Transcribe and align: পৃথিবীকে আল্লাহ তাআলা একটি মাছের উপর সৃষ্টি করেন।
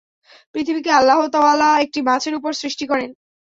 পৃথিবীকে 0.53 0.91
আল্লাহ 0.91 1.19
তাআলা 1.27 1.69
একটি 1.79 1.99
মাছের 2.01 2.33
উপর 2.35 2.51
সৃষ্টি 2.53 2.85
করেন। 2.87 3.09